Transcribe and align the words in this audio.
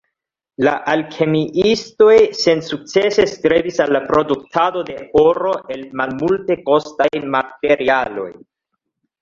La 0.67 0.71
alkemiistoj 0.93 2.15
sensukcese 2.39 3.25
strebis 3.33 3.77
al 3.85 3.93
la 3.97 4.01
produktado 4.07 4.83
de 4.89 4.97
oro 5.25 5.53
el 5.77 5.87
malmultekostaj 6.01 7.11
materialoj. 7.37 8.31